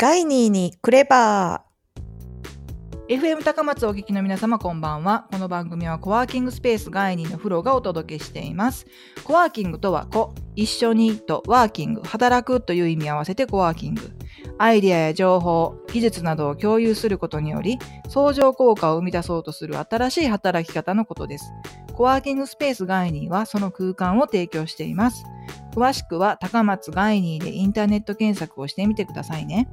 [0.00, 3.20] ガイニーにクレバー。
[3.20, 5.28] FM 高松お聞きの皆様こんばんは。
[5.30, 8.86] この番組はコワーキングスペースガイニーのフローがお届けしています。
[9.24, 14.10] コワーキングとはコ一緒にとワーキング働くという意味合わせてコワーキング。
[14.58, 17.78] アイデアや情報技術などを共有することにより
[18.08, 21.52] 相乗効果を生み出そうとする新しい働き方のことです
[21.94, 25.24] コワーキングスペースガイニーはその空間を提供しています
[25.74, 29.68] 詳しくは高松ガイニーでインターネット検索をしてみてくださいね。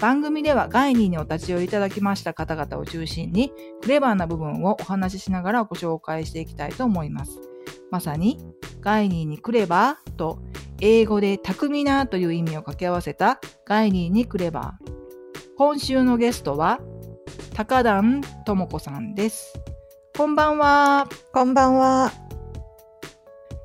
[0.00, 3.52] 番組ではガイニーにお立ち寄りいただきました方々を中心に
[3.82, 7.49] クレバーな部分をお話ししながらご紹介していきたいと思います。
[7.90, 8.38] まさに
[8.80, 10.38] ガイニーにクレバーと
[10.80, 14.90] 英語で巧みなという意味を掛け合わせたガイニーにクレバー。
[15.56, 16.80] 今週のゲストは
[17.54, 19.60] 高段智子さんです。
[20.16, 21.08] こんばんは。
[21.32, 22.12] こんばんは。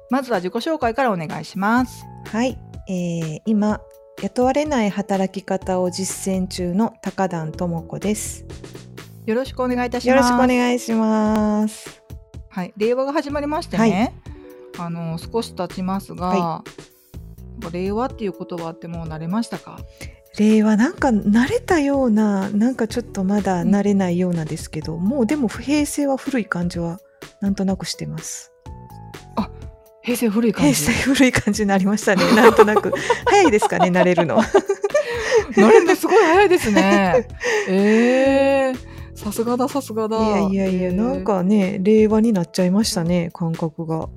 [0.09, 2.05] まずは自己紹介からお願いします。
[2.31, 2.57] はい、
[2.89, 3.79] えー、今
[4.21, 8.45] 雇われない働き方を実践中の高段智子です。
[9.25, 10.31] よろしくお願いいたします。
[10.31, 12.03] よろしくお願いします。
[12.55, 14.13] はい、令和が始まりましてね、
[14.77, 16.63] はい、あの少し経ちますが、は
[17.69, 19.77] い、令和っていう言葉ってもう慣れましたか？
[20.39, 26.99] 令和なんか慣れたようななんかちょっとまだ慣れないようなですけど、うん、もうでも平成は古い感じは
[27.41, 28.53] なんとなくしてます。
[29.35, 29.49] あ
[30.01, 30.73] 平成古い感じ。
[30.75, 32.23] 平成古い感じになりましたね。
[32.37, 32.93] なんとなく。
[33.27, 34.39] 早いですかね慣れるの。
[35.51, 37.27] 慣れてすごい早いですね。
[37.67, 38.94] えー、
[39.25, 40.19] さすがださすがだ。
[40.19, 44.07] いやいやいや、えー、なんかね令和になっちゃいましたね感覚が。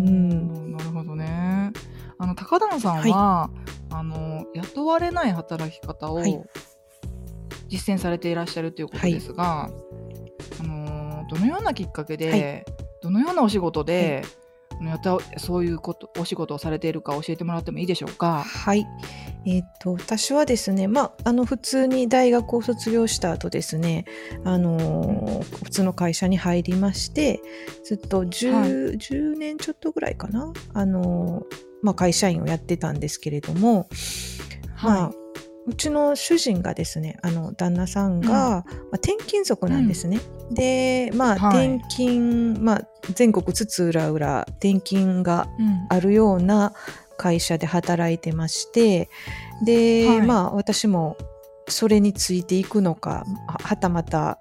[0.00, 0.72] うん。
[0.72, 1.72] なるほどね。
[2.18, 6.20] あの高田さんは、はい、あの雇われない働き方を
[7.68, 12.64] 実践されていらっしゃるということですが、はい、あのどのようなきっかけで、はい、
[13.00, 14.24] どのようなお仕事で、
[14.80, 18.44] やったそういうことお仕事をされているか教えてもらってもいいでしょうか？
[18.44, 18.86] はい、
[19.44, 24.04] えーと、私はですね、まあ、あの普通に大学を卒業した後ですね、
[24.44, 27.40] あのー、普通の会社に入りまして
[27.84, 33.88] ずっと 10,、はい、10年ちょっとぐらいかな、あのー、まあ、会社員をやってたんですけれども、
[34.74, 35.12] はい、まあ
[35.68, 38.62] うちの主人がですねあの旦那さんが、うん、まあ、
[38.94, 40.18] 転勤族なんですね。
[40.48, 45.46] うん、でまあ、はい、転勤、まあ、全国津々浦々転勤が
[45.90, 46.72] あるような
[47.18, 49.10] 会社で働いてまして
[49.64, 51.16] で、はい、まあ私も
[51.68, 54.38] それについていくのかはたまた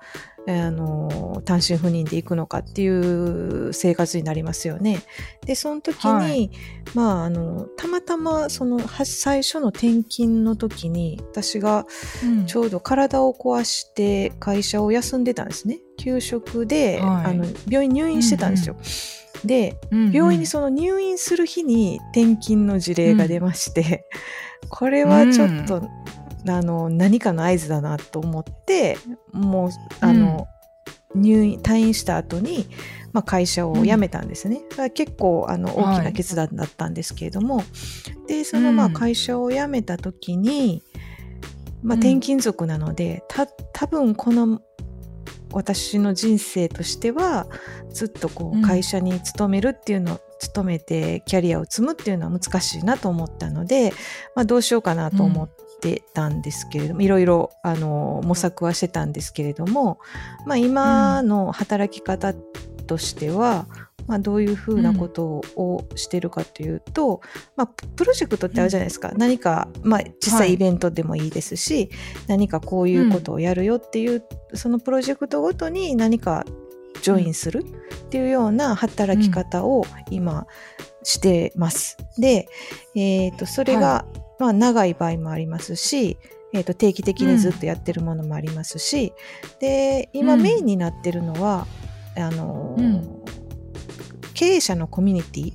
[0.47, 5.01] あの単身赴任で行くのかっていう生活になりますよね。
[5.45, 6.51] でその時に、はい、
[6.93, 11.85] まああのたまたまその最初の転勤の時に私が
[12.45, 15.79] ちょうど体を壊して会社を休んでたんですね。
[15.97, 18.75] 休職で、はい、あの病院入院してたんですよ。
[18.75, 18.81] うん
[19.41, 24.05] うん、で、うんうん、病院にその入院する日に転勤の事例が出まして、
[24.63, 25.89] うん、これはちょっと
[26.47, 28.97] あの何かの合図だなと思って
[29.31, 29.69] もう
[30.01, 30.47] あの、
[31.13, 32.67] うん、入院退院した後に、
[33.13, 34.61] まあ、会社を辞めたんですね。
[34.71, 40.83] それは結構あの大きな決断だったんですけれども、はい、でそのまあ会社を辞めた時に、
[41.81, 44.61] まあ、転勤族なので、た多分この
[45.51, 47.47] 私の人生としては
[47.89, 53.91] ずっとこう会社に勤めるっていうのを、勤めてキャリアを積むっていうのは難しいなと思ったので、
[54.35, 55.49] まあ、どうしようかなと思っ
[55.81, 59.99] てたんですけれども、いろいろあの模索はしてたんですけれども、
[60.45, 62.33] まあ、今の働き方
[62.87, 63.67] としては、
[64.07, 67.19] まあ、どういうふうなことをしてるかというと、うん、
[67.57, 71.89] まあ、プロジェクトってあるじゃないですか、うん、何か、まあ、実際イベントでもいいですし、はい、
[72.27, 76.45] 何かこういうことをやるよっていう、うん、そのプロジェクトごとに何か
[77.01, 77.65] ジョインする
[78.05, 80.47] っていうような働き方を今
[81.03, 81.97] してます。
[82.17, 82.47] で、
[82.95, 86.17] えー、とそれが、はいまあ、長い場合もありますし、
[86.53, 91.67] えー、と定期的にずっとやってるものもありますし、うん、で今メインになってるのは、
[92.15, 93.23] うん、あの、うん、
[94.33, 95.53] 経営者のコミュニティ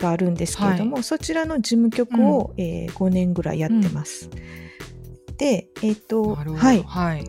[0.00, 4.30] があるんですけれども、はい、そちらの事務局を、えー、5年ぐらいやってます。
[5.36, 7.24] で、えっ、ー、と、はい、はい、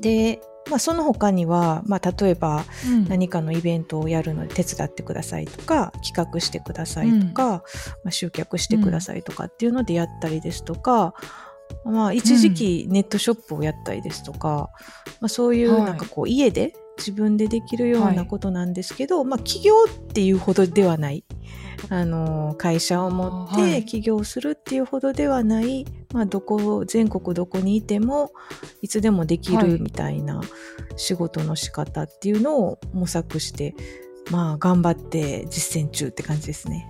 [0.00, 0.40] で
[0.70, 2.64] まあ、その他には、まあ、例えば
[3.08, 7.60] 何かのイベントをやるので手伝ってくださいとか、企画してくださいとか、うん、ま
[8.06, 11.14] あ、集客してくださいとかっていうのでやったりですとか、
[11.84, 14.70] まあ、一時期ネットショップをやったりですとか、
[15.20, 21.24] まあ、そういうなんかこう家で自分でできるようなことなんですけど、はい、まあ、起業っていうほどではない。
[21.88, 28.32] あの会社を持って起業するっていうほどではない、はい、まあ、どこ全国どこにいても
[28.82, 30.40] いつでもできるみたいな
[30.96, 33.74] 仕事の仕方っていうのを模索して、
[34.30, 36.88] まあ、頑張って実践中って感じですね。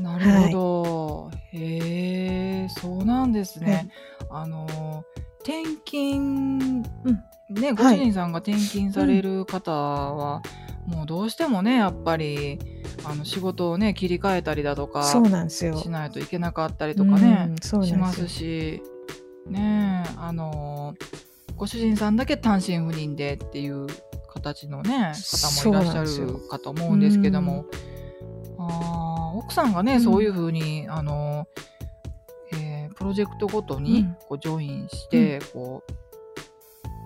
[0.00, 3.90] なるほど、はい、へえそうなんですね。
[4.30, 5.04] あの
[5.42, 7.22] 転勤、うん。
[7.50, 10.42] ねご主人さんが転勤される方は、
[10.86, 12.58] もうどうしてもねやっぱり
[13.04, 15.76] あの仕事をね切り替えたりだとかそうなんですよ。
[15.76, 18.28] しないといけなかったりとかね、します。
[18.28, 18.82] し
[19.46, 20.94] ねえあの
[21.56, 23.86] ご主人さんだけ単身赴任でっていう
[24.32, 27.66] 形のね方もいらっしゃるかと思うんですけども、
[28.58, 31.46] あー奥さんがね、うんそういうふうにあの、
[32.54, 35.92] えープロジェクトごとにうんこうジョインして、こう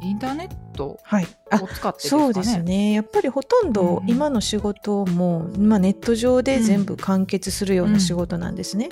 [0.03, 1.97] インターネットを使ってですかね。
[1.99, 2.93] そうですね。
[2.93, 3.97] やっぱりほとんどうん。
[3.99, 8.89] うん今の仕事も、まあ、ネット上で全部完結するような仕事なんですね。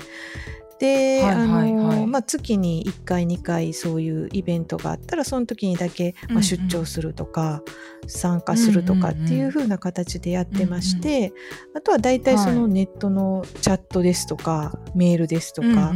[0.79, 1.71] で、はいはいはい。
[1.71, 6.37] あのまあ、月に1回2回そういうイベントがあったらその時にだけ、まあ、うん。
[6.39, 7.63] うん出張するとか、
[8.07, 11.33] 参加するとかっていう風な形でやってまして、
[11.75, 15.93] あとは大体そのネットのチャットですとか、メールですとか、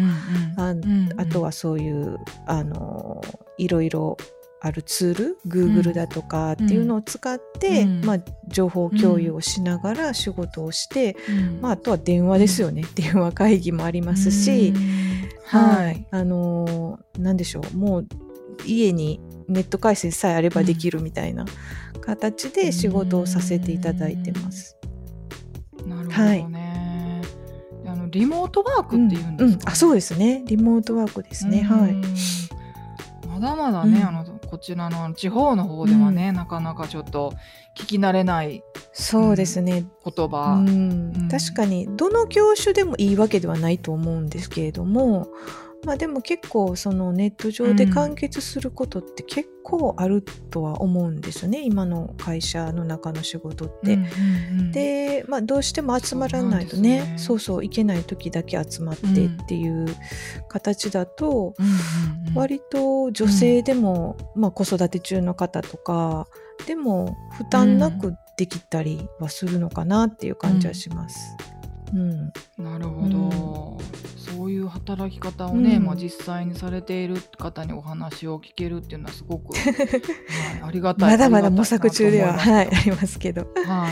[1.16, 3.20] あとはそういうあの
[3.58, 4.16] いろいろ
[4.60, 8.05] あるツール Google だとかっていうのを使って、うん。
[8.05, 8.19] まあ、
[8.49, 11.60] 情報共有をしながら仕事をして、うん。
[11.60, 15.28] まあ、あとは電話ですよね、電話会議もありますし、うん。
[15.44, 15.96] ははい。
[15.96, 18.08] い、あのーなんでしょうもう
[18.64, 21.44] 家にネット回線さえあればできるみたいな
[22.00, 24.76] 形で仕事をさせていただいてます。
[25.87, 27.22] なるほどね。
[27.87, 30.43] あのリモートワークっていうんですか、あそうですね。
[30.46, 31.93] リモートワークですね、はい。
[31.93, 32.02] うん
[33.28, 34.06] まだまだね、うん。
[34.06, 37.35] あのこちらの地方の方ではね、なかなかちょっと
[37.77, 38.62] 聞き慣れない
[38.93, 40.55] そうですね、言葉。
[40.55, 41.12] うん。
[41.15, 41.29] うん。
[41.29, 45.29] 確かにどの業種でもいいわけではないと思うんですけれども、
[45.84, 53.94] まあ、でも結構そのネット上で完結することって結構あるとは思うんですよね、今の会社の中の仕事って。
[53.94, 59.86] うんうんうんで、まあ、どうしても集まらないとねねそうそう行けない時だけ集まってっていう
[60.48, 66.28] 形だと、うんうんうん割と女性でも、まあ、子育て中の方とか
[66.66, 71.36] でも負担なくできたりはするのかなっていう感じはします。
[71.52, 71.57] うん
[72.58, 73.79] なるほど、
[74.17, 83.46] そういう働き方をね、うんまあ、実際にされている方にお話を聞けるっていうのはすごく、 はい、ありがたいまだまだ模索中では、はい、ありますけど。
[83.64, 83.90] はい。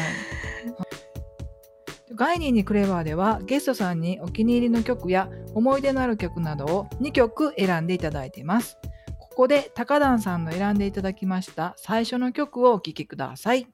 [2.16, 8.78] ガイニーにクレバーではゲストさんにお気に入りの曲や思い出のある曲などを2曲選んでいただいています。
[9.18, 13.68] ここで高段さんの選んでいただきました最初の曲をお聴きください。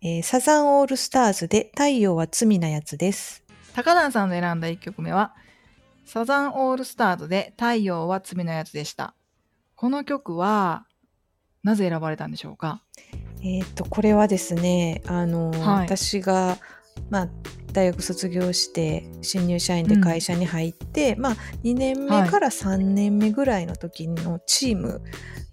[0.00, 3.43] えーサザンオールスターズで太陽は罪なやつです。
[3.74, 5.34] 高段さんの選んだ1曲目は
[6.04, 9.14] サザンオールスターズで太陽は罪のやつでした。
[9.74, 10.86] この曲は
[11.62, 12.82] なぜ選ばれたんでしょうか？
[13.42, 15.86] えっ、とこれはですね、あのーはい。
[15.86, 16.58] 私が
[17.10, 17.28] まあ
[17.72, 25.00] 大学卒業して新入社員で会社に入って、まあ2年目から3年目ぐらいの時のチーム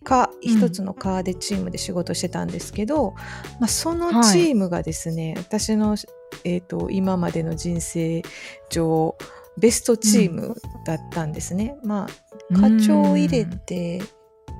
[0.03, 0.49] かうん。
[0.49, 3.15] 一つのカーでチームで仕事してたんですけど、
[3.59, 5.95] まあ、そのチームがですね、私の、
[6.43, 8.21] えー、と今までの人生
[8.69, 9.15] 上
[9.57, 10.55] ベストチーム
[10.85, 11.75] だったんですね。
[11.83, 14.01] まあ課長を入れて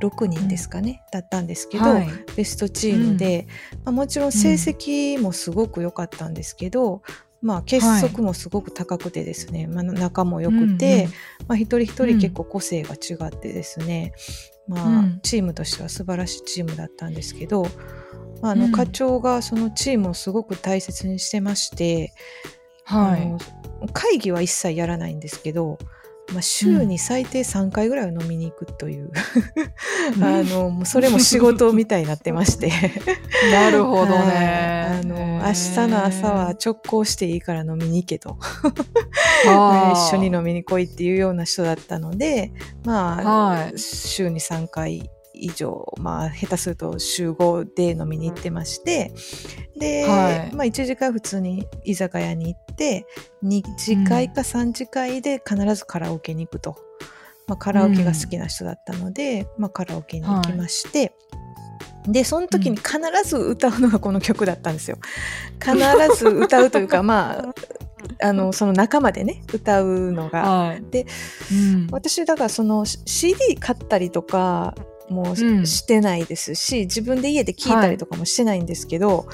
[0.02, 2.10] 6人ですかね、だったんですけど、はい。
[2.36, 3.48] ベストチームで、
[3.86, 7.04] まあ、もちろん成績もすごく良かったんですけど、
[7.42, 11.08] まあ、結束もすごく高くてですね、まあ、仲も良くて、
[11.48, 14.14] まあ、一人一人結構個性が違ってですね、
[14.68, 15.20] まあうん。
[15.24, 17.70] チームとしては素晴らしいチームだったんですけど、ま
[18.42, 18.72] あ、あうん。
[18.72, 22.14] の課長がそのチームをすごく大切にしてまして、
[23.94, 25.78] 会議は一切やらないんですけど、
[26.34, 29.12] まあ、週に最低3回ぐらいは飲みに行くという、
[30.16, 30.24] うん。
[30.24, 32.72] あのそれも仕事みたいになってまして。
[33.52, 34.28] なるほどはい。
[34.28, 35.02] ね。
[35.02, 38.38] あの明日の朝は直行していいから飲みに行けと。
[39.44, 42.52] 一緒に飲みに来いっていうような人だったので
[42.86, 43.80] まあ、はい。
[43.80, 45.10] 週に3回
[45.42, 49.12] 以上まあ下手すると週5で飲みに行ってまして
[49.76, 53.08] で、はいまあ、1次会普通に居酒屋に行って
[53.44, 56.78] 2次会か3次会で必ずカラオケに行くと、
[57.48, 61.14] まあ、カラオケが好きな人だったので、まあ、カラオケに行きまして。
[62.08, 64.98] でその時に必ず歌うのがこの曲だったんですよ。
[65.64, 65.78] 必
[66.18, 67.54] ず歌うというかまあ
[68.28, 70.84] あのその仲間でね歌うのがはい。
[70.90, 71.06] で
[71.52, 74.74] うん私だからその CD 買ったりとか
[75.12, 75.68] もしうん。
[75.68, 79.28] してないですし、自分で家で聴いたりとかもしてないんですけど、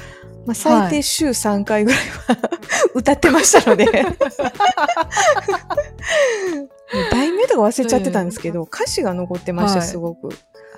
[0.46, 2.38] まあ、最低週3回ぐらいは
[2.96, 3.86] 歌ってましたので。
[7.12, 9.88] 題名とか忘れちゃってたんですけど歌詞が残ってましたはい。
[9.88, 10.29] すごく。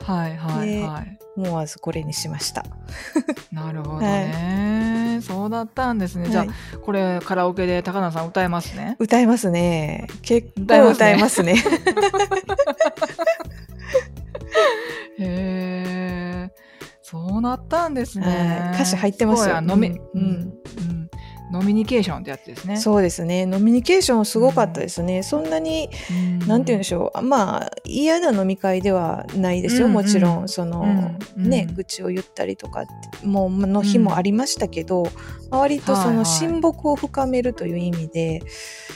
[0.03, 1.19] はいはいではい。
[1.37, 2.65] 思わずこれにしました。
[3.53, 5.19] なるほどね。
[5.21, 6.29] そうだったんですね。
[6.29, 8.95] じゃはいあこれカラオケで高菜さん歌えますね。
[8.99, 10.07] 歌いますね。
[10.21, 11.03] 結構歌いますね。
[11.03, 11.55] 歌いますね
[17.69, 18.25] ったんですね。
[18.25, 18.75] はい。
[18.75, 19.57] 歌詞入ってますよ。
[19.57, 19.99] 飲み、うん。
[20.15, 21.09] うんうん。
[21.51, 22.77] ノミニケーションってやつですね。
[22.77, 23.47] そうですね。
[23.47, 26.47] ノミニケーションすごかったですね、そんなにうん。
[26.47, 27.21] なんて言うんでしょう。
[27.23, 29.91] まあ嫌な飲み会ではないですよ、うん。
[29.91, 31.49] うんもちろんその、うん。
[31.49, 31.75] ねうん。
[31.75, 32.85] 愚痴を言ったりとか
[33.23, 35.03] もうの日もありましたけど、
[35.49, 38.41] まあ割とその親睦を深めるという意味で、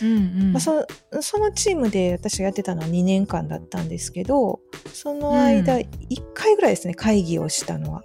[0.04, 0.52] うんうん。
[0.54, 0.86] まあ、そ
[1.22, 4.60] そのチームで私がやってたのは2年間だったんですけど
[4.94, 5.82] その間うん。
[5.82, 5.88] 1
[6.36, 8.04] 回ぐらいですね会議をしたのは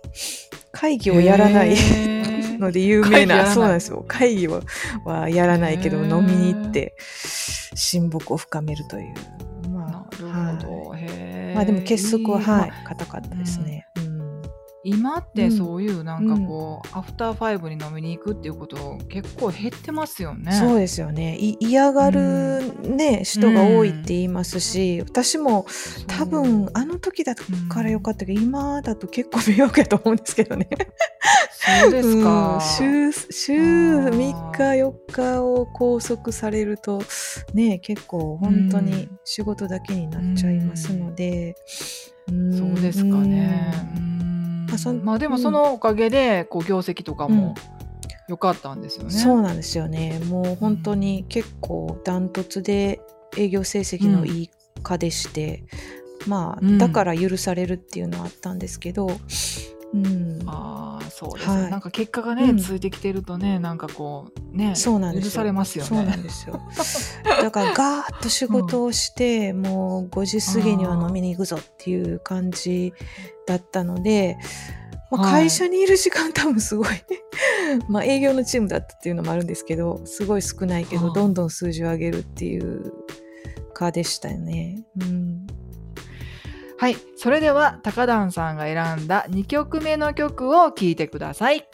[0.80, 1.76] 会議をやらない。
[2.58, 3.54] ので有名なない。
[3.54, 4.04] そうなんですよ。
[4.08, 4.62] 会議は
[5.04, 6.96] はやらないけど飲みに行って
[7.74, 9.14] 親睦を深めるという。
[9.70, 10.90] まなあるほど。
[10.90, 11.54] はい。
[11.54, 13.87] まあでも結束はいまあ硬かったですね、うん
[14.88, 20.52] 今ってそういうなんかこう、アフターファイブに飲みに行くっていうこと結構減ってますよね。
[20.52, 21.36] そうですよね。
[21.38, 25.66] い嫌がる、ね人が多いって言いますし、私も
[26.06, 30.68] 多分あの時だからよかったけど、今だと結構迷惑やと思うんですけどね。
[31.50, 32.54] そうですか。
[32.54, 32.60] うん。
[32.60, 37.02] 週週3日4日を拘束されると
[37.52, 41.56] ね結構本当に仕事だけになっちゃいますので、
[42.28, 42.56] うん。
[42.56, 44.27] そうですかね。
[44.72, 45.04] ううんん。
[45.04, 47.54] まあでもそのおかげでこう業績とかも
[48.28, 49.10] 良かったんですよね。
[49.10, 50.20] そうなんですよね。
[50.26, 53.00] もう本当に結構ダントツで
[53.36, 54.50] 営業成績のいい
[54.82, 55.64] 課でして、
[56.26, 56.78] まあ、うん。
[56.78, 59.10] だから許されるっていうのはあったんですけど、
[59.94, 61.70] うん、ああそうですよ、はい。
[61.70, 62.58] なんか結果がね、うん。
[62.58, 65.30] ついてきてるとねなんかこうねそうなんですよ。
[65.30, 65.88] 許されますよね。
[65.88, 66.60] そうなんですよ。
[67.24, 72.92] だからガーッと仕事をして、もう5時過ぎには飲みに行くぞっていう感じ
[73.46, 74.38] だったので、
[75.10, 75.32] まあ、はい。
[75.44, 76.88] 会社にいる時間多分すごい
[77.88, 82.92] まあ営業のチームだったっていうのもあるんですけどすごい少ないけどはいどんどん数字を上げるっていう
[83.72, 84.84] かでしたよね。
[85.00, 85.46] うん
[86.80, 91.68] はいそれでは高段さんが選んだ2曲目の曲を聴いてください。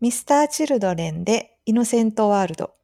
[0.00, 2.74] ミスター・チルドレンでイノセント・ワールド。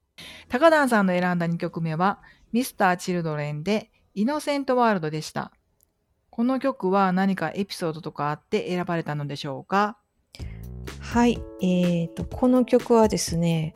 [0.51, 2.21] 高段さんの選んだ2曲目は
[2.53, 5.51] ミスター・チルドレンでイノセント・ワールドでした。
[6.29, 9.97] この曲は何かエピソードとかあって選ばれたのでしょうか？
[11.01, 13.73] はい、えー、とこの曲はですね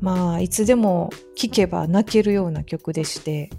[0.00, 3.50] まあいつでも聴けば泣けるような曲でして、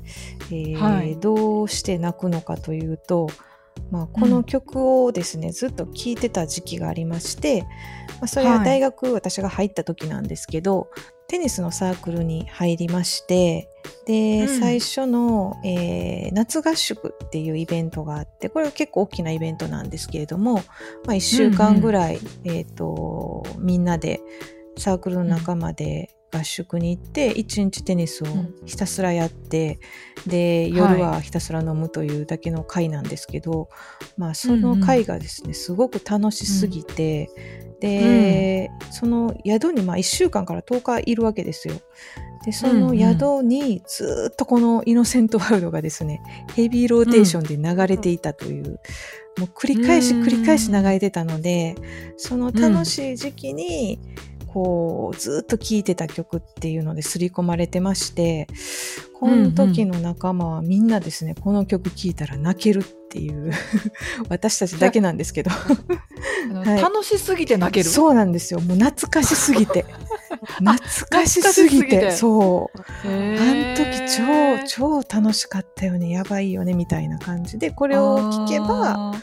[0.52, 1.20] えーはい。
[1.20, 3.28] どうして泣くのかというと、
[3.92, 7.64] まあ、この曲をですね、ずっと聴いてた時期がありまして、
[8.20, 8.66] まあ、それははい。
[8.66, 10.90] 大学、私が入った時なんですけど
[11.28, 13.70] テニスのサークルに入りまして
[14.06, 14.60] で、うん。
[14.60, 24.22] 最初の、えー夏合宿っていうイベントがあってこれは結構大きなイベントなんですけれども、まあ、1週間ぐらい、えー、とみんなで
[24.78, 28.28] サークルの仲間で合宿に行って1日テニスを
[28.66, 29.80] ひたすらやって、
[30.28, 33.70] で夜はひたすら飲むというだけの会なんですけど、
[34.18, 37.30] まあ、その会がですねすごく楽しすぎて、
[37.80, 41.76] で、その宿にまあ1週間から10日いるわけですよ。
[42.46, 46.22] でその宿にずっとこの「イノセントワールド」がですね
[46.56, 48.80] ヘビーローテーションで流れていたという、
[49.40, 51.76] もう繰り返し繰り返し流れてたので
[52.18, 54.00] その楽しい時期に
[54.56, 58.48] こうずっと聴いてた曲っていうので刷り込まれてまして
[59.14, 63.52] この時の仲間はみんなですねこの曲聴いたら泣けるっていう
[64.30, 65.52] 私たちだけなんですけど。
[65.52, 66.82] はい。
[66.82, 67.90] 楽しすぎて泣ける？
[67.90, 68.62] そうなんですよ。
[68.62, 69.86] もう懐かしすぎて。
[70.60, 70.78] 懐
[71.10, 72.12] かしすぎて。
[72.12, 73.08] そう。
[73.08, 76.10] へあーの時超超楽しかったよね。
[76.10, 76.74] やばいよね。
[76.74, 79.14] みたいな感じでこれを聞けば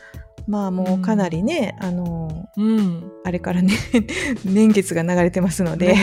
[0.47, 3.75] まあもうかなりね、あのうん、あれからね
[4.45, 5.95] 年月が流れてますので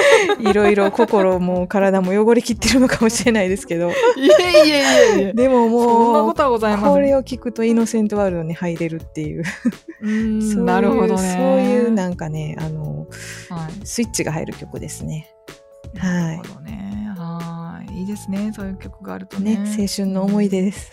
[0.40, 3.92] いろいろ心も体も汚れきってるのかもしれないですけどい
[4.40, 5.32] えいえいえ。
[5.34, 6.92] でももうことはございません。
[6.92, 9.42] これを聞くとイノセントワールドに入れるっていう
[10.02, 11.18] うなるほどね。
[11.18, 13.06] そういうなんかねあの
[13.50, 13.86] はい。
[13.86, 15.28] スイッチが入る曲ですね。
[15.94, 17.12] なはるほどね。
[17.16, 18.00] はい。
[18.00, 18.52] いいですね。
[18.54, 19.42] そういう曲があるとい。
[19.42, 19.56] ね。
[19.56, 20.90] ね青春の思い出です。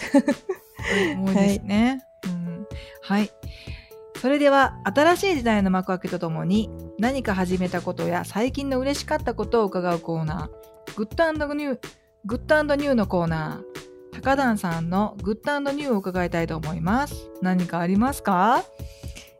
[1.15, 2.03] 思い出ですね。
[2.03, 2.08] う ん。
[3.09, 3.31] はい。
[4.21, 17.31] それでは新しい時代の幕開けとともに何か始めたことや最近の嬉しかったことを伺うコーナー Good New Good New のコーナー高段さんの Good New を伺いたいと思います。
[17.41, 18.63] 何かありますか？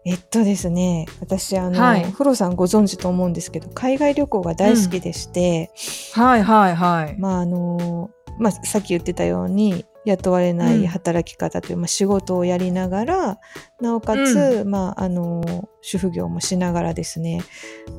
[0.04, 2.12] えっとですね私あの、はい。
[2.12, 5.70] フロさんご存知と思うんですけど海外旅行が大好きでして、
[6.14, 6.44] はい。
[6.44, 6.76] はい。
[6.76, 7.16] はい。
[7.20, 8.10] まああの
[8.40, 13.39] まあ、さっき言ってたように雇われない働き方という、まあ、仕事をやりながら
[13.82, 17.42] なおかつ、まあ、あの主婦業もしながらですね、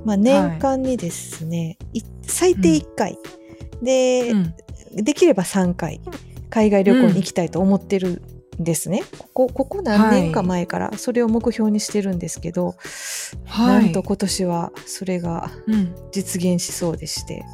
[0.05, 3.19] まあ、年間にですね、い最低1回、
[3.83, 4.55] で、うん。
[4.93, 6.01] できれば3回
[6.49, 8.23] 海外旅行に行きたいと思ってる
[8.59, 9.05] ですね。
[9.19, 12.75] ここここ何年か前からそれを目標にしてるんですけど、
[13.47, 13.85] はい。
[13.85, 17.45] なんと今年はそれがうん、実現しそうでして、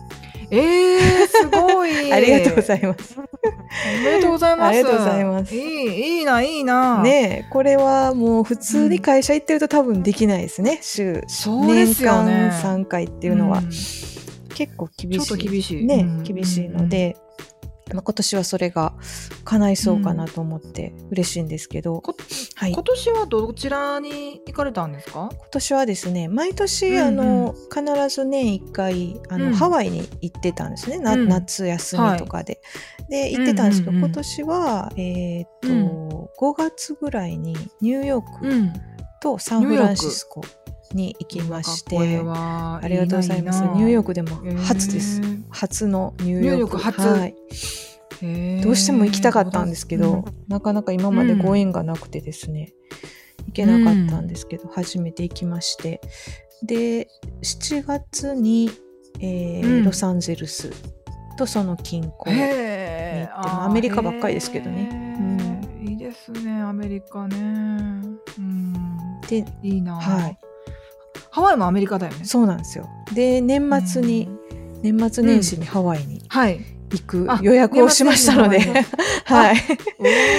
[0.50, 2.12] えー、すごい。
[2.12, 3.16] ありがとうございます。
[3.18, 4.68] おめでとうございます。
[4.68, 5.54] ありがとうございます。
[5.54, 7.02] いいいいないいな。
[7.02, 11.22] ねえこれはもう普通に会社行ってると多分できないですね週。
[11.26, 12.32] そうですよね。
[12.32, 13.64] 年間3回っていうのは、ん。
[13.64, 15.26] 結構厳しい。
[15.26, 15.84] ちょっと厳しい。
[15.84, 16.22] ね、うん。
[16.22, 17.16] 厳しいので、
[17.94, 18.94] まあ、今年はそれが
[19.44, 22.16] 叶いそうかなと思って嬉しいんですけど、こ
[22.56, 25.28] はい、今年はどちらに行かれたんですか？
[25.30, 27.06] 今年はですね毎年、うんうん。
[27.06, 29.54] あの必ず年1回あの、うん。
[29.54, 31.28] ハワイに行ってたんですね、なうん。
[31.28, 32.60] 夏休みとかで。
[33.08, 35.88] で行ってたんですけど、うんうんうん今年は、えーっとうん。
[36.40, 38.72] 5月ぐらいにニューヨークん。
[39.20, 40.42] とサンフランシスコ
[40.96, 43.62] に行きまして、ありがとうございます。
[43.62, 47.00] ニューヨークでも初です、へー初のニューヨーク初。
[47.00, 47.34] はい、
[48.22, 48.62] へー。
[48.62, 50.24] どうしても行きたかったんですけど、うん。
[50.48, 52.72] なかなか今までご縁がなくてですね、
[53.46, 56.00] 行けなかったんですけど、初めて行きまして。
[56.64, 57.06] で
[57.42, 58.70] 7月に、
[59.20, 59.84] えーうん。
[59.84, 60.72] ロサンゼルス
[61.36, 65.60] とその近郊に行ってまあアメリカばっかりですけどね。
[65.82, 67.36] いいですねアメリカね。
[68.38, 68.72] うん。
[69.28, 69.96] でいいな。
[69.96, 70.38] はい
[71.36, 72.24] ハワイもアメリカだよね。
[72.24, 72.88] そうなんですよ。
[73.12, 74.26] で年末に、
[74.80, 76.64] 年末年始にハワイにはい。
[76.90, 78.58] 行くあ予約をしましたので。
[79.26, 79.56] はい。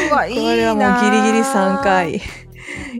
[0.10, 2.20] うわいいなこれはもうギリギリ3回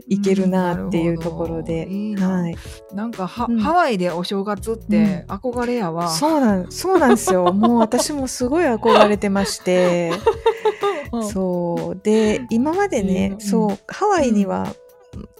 [0.06, 2.42] 行けるなっていうところで、いいな。
[2.42, 2.56] はい、
[2.94, 3.58] なんかは、うん。
[3.58, 7.50] ハワイでお正月って憧れやわ、そうなんそうなんですよ。
[7.52, 10.12] もう私もすごい憧れてまして。
[11.10, 12.00] う んそう。
[12.00, 13.40] で今までね、うん。
[13.40, 14.68] そうハワイには、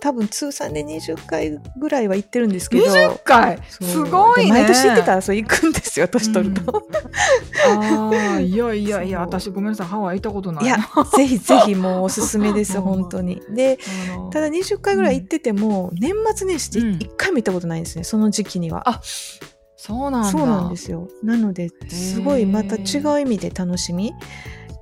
[0.01, 2.87] 多分通算で20回ぐらいは行ってるんですけど。
[2.87, 3.59] 20回？
[3.69, 4.53] すごいね。
[4.53, 6.89] で毎年行ってたらそう行くんですよ年取ると、
[7.69, 10.65] ああいやいやいや私ごめんなさいハワイ行ったことない。
[10.65, 10.77] いや
[11.17, 13.41] ぜひぜひもうおすすめですうん本当に。
[13.55, 13.79] で
[14.31, 16.99] ただ20回ぐらい行ってても、年末年始ってうん。
[16.99, 18.89] 1回も行ったことないんですねその時期には。
[18.89, 19.01] あ
[19.77, 20.31] そうなんだ。
[20.31, 21.09] そうなんですよ。
[21.23, 24.11] なのですごいまた違う意味で楽しみ。
[24.11, 24.39] うん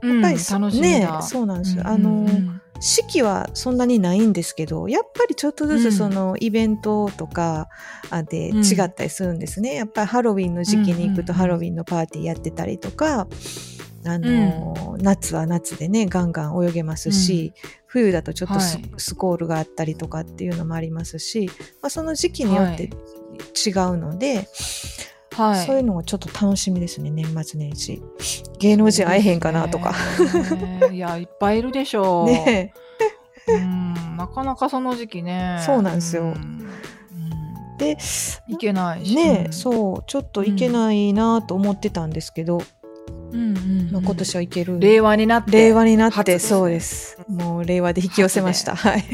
[0.06, 5.80] やっぱり楽しみねだそうなんですよ、うんあの、うんうん四季はそんなにないんですけどやっぱりちょっとずうん。
[5.80, 7.68] つそのイベントとか
[8.10, 8.64] あでうん。
[8.64, 11.46] 違ったりするんですね、やっぱりハロウィンの時期に行くとうんうんうん。
[11.46, 13.26] ハロウィンのパーティーやってたりとか、
[14.04, 17.52] あの夏は夏でねガンガン泳げますし、
[17.86, 18.90] 冬だとちょっとス,、はい。
[18.98, 21.50] スコールがあったりとかっていうのもありますし、
[21.82, 24.48] まあ、その時期によって違うので、はい
[25.36, 28.02] そういうのがちょっと楽しみですね年末年始。
[28.58, 29.94] 芸能人会えへんかなとか。
[30.56, 30.94] ね。
[30.94, 32.26] いや いっぱいいるでしょう。
[32.26, 32.72] ね。
[33.48, 35.58] うんなかなかその時期ね。
[35.64, 36.34] そうなんですよ。
[37.78, 37.96] で
[38.48, 39.14] 行けないし。
[39.14, 42.62] ね、うんそうちょっといけないなと思ってたんですけど、
[43.92, 44.80] まあ、今年はいける。
[44.80, 45.52] 令和になって。
[45.52, 46.38] 令和になって。
[46.38, 47.18] そうです。
[47.28, 48.74] もう令和で引き寄せました。
[48.74, 49.04] はい。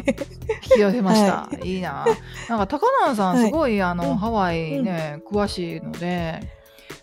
[0.65, 2.07] 引き寄せました、、はいいな。
[2.49, 4.17] なんか高南さんはいすごい、あの、うん。
[4.17, 6.41] ハワイね、詳しいので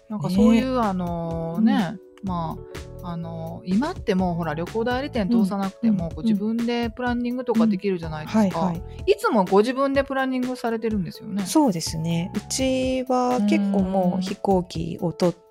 [0.10, 6.16] なんかそういう、あのね、まああの今ってもうほら旅行代理店通さなくても、うん。
[6.16, 9.12] こう自分でプランニングとかできるじゃないですか、はいはい。
[9.12, 11.46] いつもご自分でプランニングされてるんですよね。
[11.46, 12.32] そうですね。
[12.36, 15.49] うちは結構もう飛行機を取って、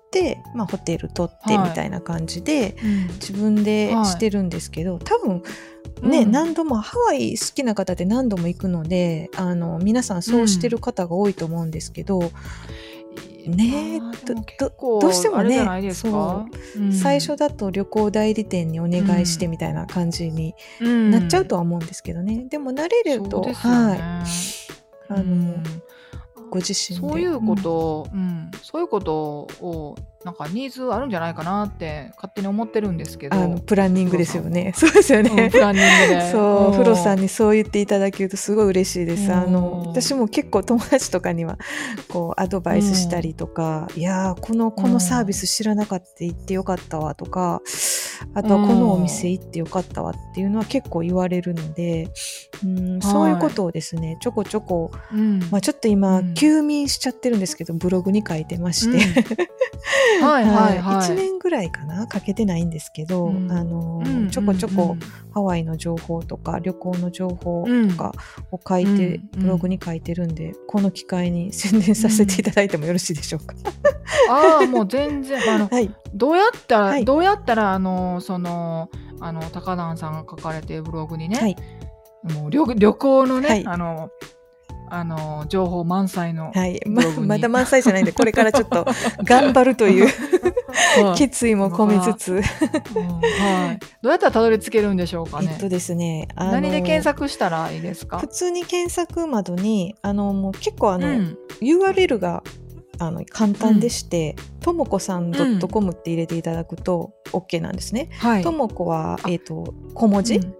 [0.55, 1.69] まあ、ホテル取ってはい。
[1.69, 3.07] みたいな感じで、うん。
[3.19, 4.05] 自分ではい。
[4.05, 5.43] してるんですけど、多分
[6.01, 6.31] ね、うん。
[6.31, 12.31] 何度もハワイ好きな方って何度も行くのであの皆さんそうしてる方が多いと思うんですけど、
[13.45, 16.45] ねあーでもどどうしてもねあれじゃないですか？
[16.77, 16.93] うん。
[16.93, 21.11] 最初だと旅行代理店にお願いしてみたいな感じにうん。
[21.11, 23.53] なっちゃうとは思うんですけどね、でも慣れると、ね。
[23.53, 23.99] はい。
[25.09, 25.63] あのうん
[26.49, 27.07] ご自身で。
[27.07, 27.71] そういうこと。
[27.71, 28.51] を、うん。
[28.61, 33.37] そういうことをなんかニーズあるんじゃないかなって勝手に思ってるんですけど。
[33.37, 34.73] あのプランニングですよね。
[34.75, 36.31] そうですようんね、プランニングで。
[36.31, 36.73] そう、ん。
[36.73, 39.31] フロさんにそう言っていただけるとすごい嬉しいです。
[39.33, 41.57] あのうん私も結構友達とかには
[42.09, 47.61] こうアドバイスしたりとか、いやーこのこのサービス知らなかった行ってよかったわとか、
[48.33, 52.09] あとはこのお店行ってよかったわっていうのは結構言われるので、
[52.63, 55.39] うん、そういうことをですねちょこちょこ、うん。
[55.51, 56.33] まあ、ちょっと今、うん。
[56.33, 58.99] 休眠しちゃってるんですけどブログに書いてまして、う
[59.45, 59.47] ん
[60.21, 61.09] はいはいはい。
[61.09, 63.51] 1年ぐらいかなかけてないんですけど、うん。
[63.51, 64.95] あのうんちょこちょこ、
[65.33, 68.13] ハワイの情報とか旅行の情報うんとか
[68.51, 73.55] を書いて、うんブログに書いてるんで、この機会に宣伝させていただいてもよろしいでしょうか。
[74.29, 77.05] ああもう全然あのはい、どうやったら、はい。
[77.05, 81.55] どうやったらあのそのあの高南さんが書かれているブログにね、はい、
[82.33, 83.63] もう旅旅行のね、はい。
[83.65, 84.09] あの
[84.89, 88.85] あの情報満載の、はい、ままだ満載じゃないんで、これからちょっと
[89.23, 93.79] 頑張るというはい 決意も込めつつ、うんはい。
[94.01, 95.49] どうやったらたどり着けるんでしょうかね。
[95.53, 98.19] えっとですね、何で検索したらいいですか？
[98.19, 98.27] 普。
[98.27, 102.41] 通に検索窓にあのもう結構あの、うん URL が
[102.99, 108.09] あの簡単でして、ともこさん .com って入れていただくと OK なんですね。
[108.19, 108.43] はい。
[108.43, 110.53] ともこは、えっと小文字、うん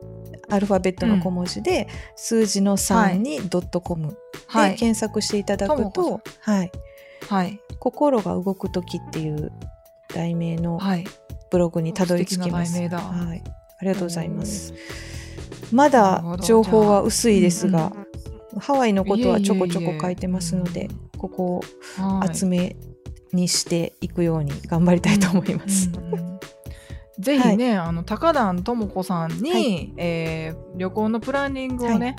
[0.50, 4.72] アルファベットの小文字で、数字の3に .com はい。
[4.72, 6.72] で検索していただくとはい、
[7.28, 7.60] はい。
[7.80, 9.52] 心が動く時っていう
[10.14, 11.06] 題名のはい。
[11.52, 12.78] ブログにたどり着きます。
[12.80, 14.74] はい、ありがとうございます。
[15.72, 18.10] まだ情報は薄いですが、うん
[18.58, 21.62] ハワイのことはちょこちょこ書いてますので、ここを
[21.98, 22.76] はい厚め
[23.32, 25.90] にしていくように頑張りたいと思います。
[27.20, 29.94] うんうんぜひね、あの高段智子さんに、はい。
[29.98, 32.16] えー旅行のプランニングをね、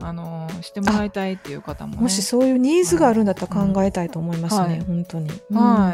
[0.00, 2.02] あのーしてもらいたいっていう方もね。
[2.02, 4.80] もしそういうニーズがあるんだったら考えたいと思いますね、はい。
[4.80, 5.28] 本当に。
[5.52, 5.92] は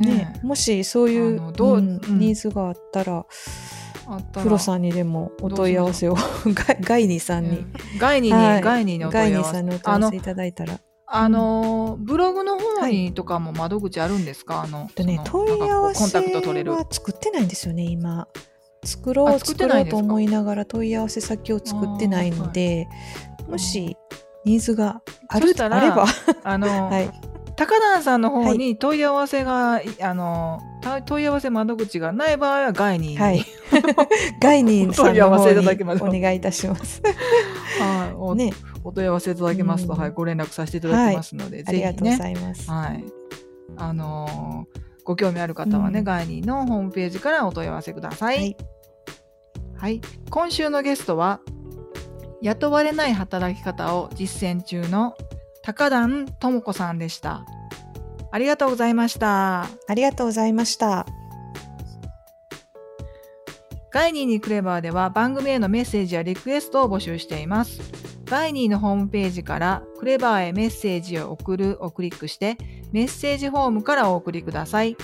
[0.00, 0.06] い。
[0.06, 0.14] ね。
[0.14, 2.18] ねもしそういうどううんうん。
[2.18, 3.26] ニーズがあったら、
[4.32, 6.16] プロさんにでもお問い合わせを
[6.80, 7.72] ガイニーさんに、うん。
[7.98, 8.62] ガイニーに、はい。
[8.62, 10.80] ガイニーにお問い合わせいただいたら。
[11.06, 16.72] あのーブログの方にとかも窓口あるんですか、あのとね、問い合わせコンタクト取れる。
[16.72, 18.26] は作ってないんですよね今。
[18.84, 22.88] 作ろうあ作ろうと思いながら問い合わせ先を作ってないので、
[23.48, 23.96] もし
[24.44, 26.06] ニーズがあるあれば。
[26.42, 27.10] あのー はい。
[27.56, 33.44] 高段さんの方に問い合わせが、いあのた問い合わせ窓口がない場合はガイニーに、はい。
[34.40, 37.00] ガイニーさんお問い合わせいの方にただけますお願いいたします。
[37.80, 38.14] はい。
[38.16, 38.52] おね
[38.84, 39.98] お問い合わせいただけますと、うん。
[39.98, 43.04] はい、ご連絡させていただきますので、ありがとうごぜひね、ざいます、はい、
[43.76, 48.38] あのーご興味ある方はね、うんガイニーのホームページからお問い合わせください。
[48.38, 48.56] はい
[49.76, 51.40] はい、今週のゲストは
[52.40, 55.14] 雇われない働き方を実践中の
[55.62, 57.44] 高段智子さんでした。
[58.32, 59.64] ありがとうございました。
[59.64, 61.06] ありがとうございました
[63.94, 67.80] ガイニーにクレバーでは番組へのメッセージやリクエストを募集しています。
[68.24, 72.58] ガイニーのホームページからクレバーへメッセージを送るをクリックして
[72.90, 74.96] メッセージフォームからお送りください。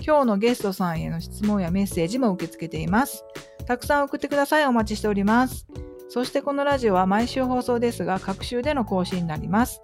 [0.00, 3.24] 今日のゲストさんへの質問やメッセージも受け付けています。
[3.66, 4.66] たくさん送ってください。
[4.66, 5.66] お待ちしております。
[6.08, 9.82] そしてこのラジオは毎週放送ですが各週での更新になります。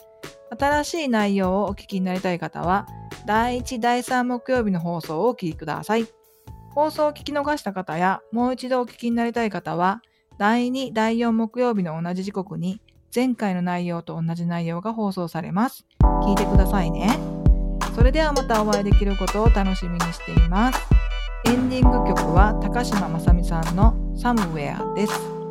[0.57, 2.87] 新しい内容をお聞きになりたい方は
[3.27, 6.07] 第1、第3木曜日の放送をお聞きください。
[6.75, 10.03] 放送を聞き逃した方や、もう一度お聞きになりたい方は、
[10.39, 12.81] 第2、第4木曜日の同じ時刻に、
[13.15, 15.87] 前回の内容と同じ内容が放送されます。
[16.25, 17.11] 聞いてくださいね。
[17.95, 20.81] それではまたお会いできることを楽しみにしています。
[21.45, 25.42] エンディング曲は高島まさみさんのサムウェアです。